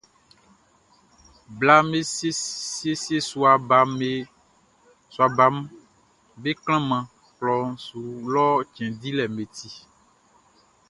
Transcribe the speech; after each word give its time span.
Blaʼm 1.59 1.85
be 1.91 1.99
siesie 2.13 3.21
sua 3.29 3.51
baʼm 5.37 5.55
be 6.43 6.49
klanman 6.63 7.03
klɔʼn 7.37 7.69
su 7.85 7.99
lɔ 8.33 8.45
cɛn 8.73 8.91
dilɛʼm 9.01 9.33
be 9.37 9.43
ti. 9.55 9.69